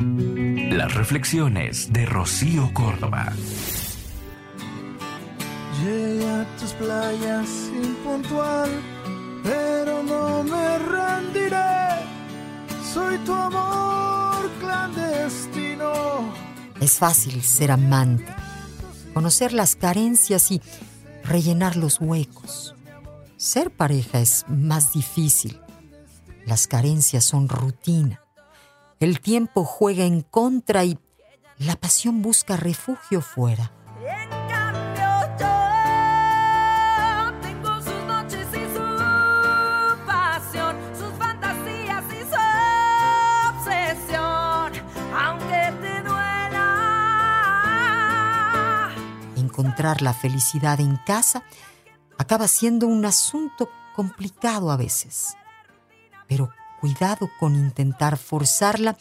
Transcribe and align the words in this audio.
Las 0.00 0.94
reflexiones 0.94 1.92
de 1.92 2.06
Rocío 2.06 2.72
Córdoba. 2.72 3.34
Llega 5.84 6.40
a 6.40 6.56
tus 6.56 6.72
playas 6.72 7.48
impuntual, 7.74 8.70
pero 9.42 10.02
no 10.02 10.42
me 10.42 10.78
rendiré. 10.78 12.06
Soy 12.94 13.18
tu 13.18 13.34
amor 13.34 14.50
clandestino. 14.58 16.32
Es 16.80 16.92
fácil 16.92 17.42
ser 17.42 17.70
amante, 17.70 18.24
conocer 19.12 19.52
las 19.52 19.76
carencias 19.76 20.50
y 20.50 20.62
rellenar 21.24 21.76
los 21.76 22.00
huecos. 22.00 22.74
Ser 23.36 23.70
pareja 23.70 24.20
es 24.20 24.46
más 24.48 24.94
difícil. 24.94 25.60
Las 26.46 26.66
carencias 26.66 27.22
son 27.26 27.50
rutina. 27.50 28.22
El 29.00 29.20
tiempo 29.20 29.64
juega 29.64 30.04
en 30.04 30.20
contra 30.20 30.84
y 30.84 30.98
la 31.56 31.74
pasión 31.76 32.20
busca 32.20 32.58
refugio 32.58 33.22
fuera. 33.22 33.72
En 34.06 34.28
cambio 34.46 35.08
yo 35.40 35.48
tengo 37.40 37.80
sus 37.80 38.04
noches 38.04 38.46
y 38.52 38.64
su 38.76 38.82
pasión, 40.06 40.76
sus 40.98 41.14
fantasías 41.14 42.04
y 42.12 42.20
su 42.28 42.36
obsesión, 43.48 44.72
aunque 45.18 45.72
te 45.80 46.02
duela. 46.02 46.60
Encontrar 49.36 50.02
la 50.02 50.12
felicidad 50.12 50.78
en 50.78 50.98
casa 51.06 51.42
acaba 52.18 52.48
siendo 52.48 52.86
un 52.86 53.06
asunto 53.06 53.70
complicado 53.96 54.70
a 54.70 54.76
veces. 54.76 55.38
Pero 56.28 56.50
cuidado 56.80 57.30
con 57.38 57.54
intentar 57.54 58.16
forzarla 58.16 58.96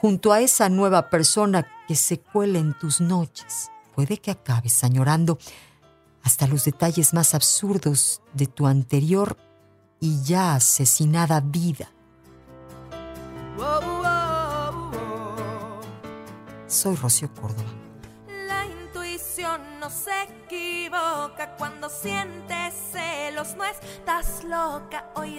junto 0.00 0.32
a 0.32 0.40
esa 0.40 0.68
nueva 0.68 1.10
persona 1.10 1.66
que 1.86 1.96
se 1.96 2.20
cuela 2.20 2.58
en 2.58 2.74
tus 2.78 3.00
noches. 3.00 3.70
Puede 3.94 4.18
que 4.18 4.30
acabes 4.30 4.84
añorando 4.84 5.38
hasta 6.22 6.46
los 6.46 6.64
detalles 6.64 7.14
más 7.14 7.34
absurdos 7.34 8.22
de 8.32 8.46
tu 8.46 8.66
anterior 8.66 9.36
y 10.00 10.22
ya 10.22 10.54
asesinada 10.54 11.40
vida. 11.40 11.90
Soy 16.68 16.96
Rocío 16.96 17.32
Córdoba. 17.34 17.70
La 18.46 18.66
intuición 18.66 19.80
no 19.80 19.88
se 19.90 20.10
equivoca 20.24 21.56
cuando 21.56 21.88
sientes 21.88 22.74
celos, 22.92 23.56
no 23.56 23.64
estás 23.64 24.44
loca, 24.44 25.10
hoy 25.16 25.38